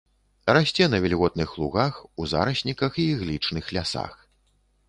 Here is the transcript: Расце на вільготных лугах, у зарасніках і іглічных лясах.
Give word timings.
Расце 0.57 0.87
на 0.93 0.99
вільготных 1.03 1.53
лугах, 1.63 1.99
у 2.23 2.29
зарасніках 2.31 2.91
і 3.05 3.07
іглічных 3.13 3.65
лясах. 3.79 4.21